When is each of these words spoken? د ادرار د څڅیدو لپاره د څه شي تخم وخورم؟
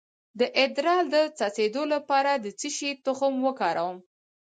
د 0.39 0.41
ادرار 0.63 1.03
د 1.13 1.15
څڅیدو 1.37 1.83
لپاره 1.93 2.31
د 2.43 2.45
څه 2.59 2.69
شي 2.77 2.91
تخم 3.05 3.33
وخورم؟ 3.45 3.95